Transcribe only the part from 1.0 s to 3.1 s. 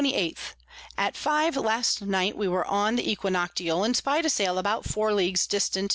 five last night we were on the